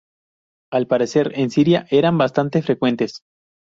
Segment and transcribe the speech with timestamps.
[0.71, 3.21] Al parecer, en Siria eran bastante frecuentes.